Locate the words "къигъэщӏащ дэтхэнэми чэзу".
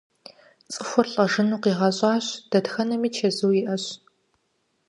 1.63-3.51